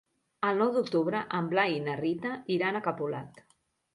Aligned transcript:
El 0.47 0.55
nou 0.61 0.71
d'octubre 0.77 1.19
en 1.41 1.51
Blai 1.51 1.75
i 1.79 1.83
na 1.89 1.97
Rita 2.01 2.33
iran 2.57 2.79
a 2.79 2.83
Capolat. 2.89 3.41